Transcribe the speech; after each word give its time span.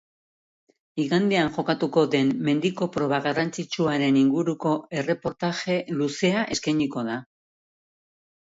Igandean 1.01 1.49
jokatuko 1.57 2.05
den 2.15 2.31
mendiko 2.47 2.87
proba 2.95 3.19
garrantzitsuaren 3.27 4.17
inguruko 4.23 4.73
erreportaje 5.03 5.77
luzea 6.01 6.47
eskainiko 6.57 7.09
da. 7.13 7.21